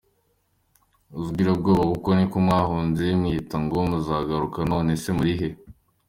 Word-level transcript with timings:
Urinzirabwoba 1.15 1.83
koko 1.91 2.09
niko 2.17 2.37
mwahunze 2.45 3.05
mwiyita 3.19 3.57
ngo 3.63 3.77
muzagaruka 3.89 4.59
none 4.71 4.91
se 5.01 5.09
murihe..? 5.17 5.47